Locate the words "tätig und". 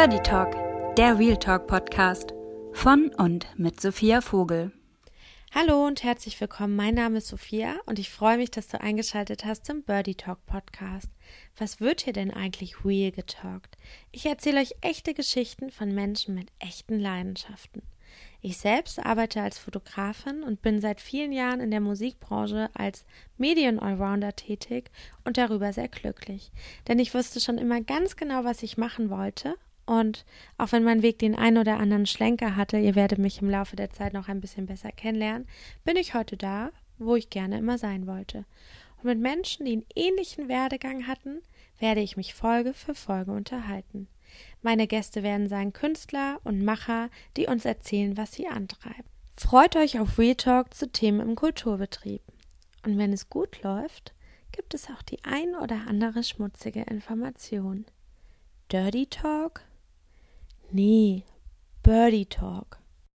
24.34-25.36